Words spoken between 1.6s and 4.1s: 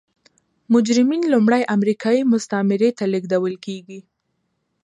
امریکايي مستعمرې ته لېږدول کېدل.